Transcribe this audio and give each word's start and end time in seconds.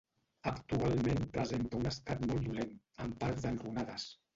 Actualment 0.51 1.21
presenta 1.37 1.79
un 1.83 1.93
estat 1.93 2.27
molt 2.33 2.51
dolent, 2.51 2.77
amb 3.07 3.23
parts 3.25 3.51
enrunades. 3.57 4.15